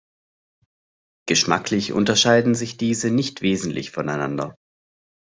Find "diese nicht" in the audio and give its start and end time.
2.75-3.43